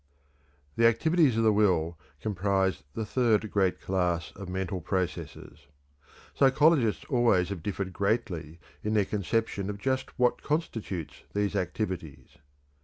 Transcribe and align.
The 0.77 0.87
activities 0.87 1.37
of 1.37 1.43
the 1.43 1.53
will 1.53 1.95
comprise 2.21 2.81
the 2.95 3.05
third 3.05 3.51
great 3.51 3.79
class 3.79 4.31
of 4.35 4.49
mental 4.49 4.81
processes. 4.81 5.67
Psychologists 6.33 7.05
always 7.07 7.49
have 7.49 7.61
differed 7.61 7.93
greatly 7.93 8.59
in 8.83 8.95
their 8.95 9.05
conception 9.05 9.69
of 9.69 9.77
just 9.77 10.17
what 10.17 10.41
constitutes 10.41 11.17
these 11.35 11.55
activities. 11.55 12.37